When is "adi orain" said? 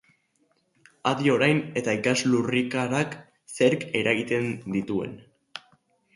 1.09-1.59